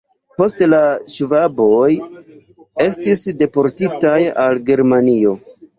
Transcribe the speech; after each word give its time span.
Poste 0.39 0.69
la 0.69 0.79
ŝvaboj 1.15 1.91
estis 2.89 3.25
deportitaj 3.45 4.19
al 4.47 4.63
Germanio. 4.73 5.41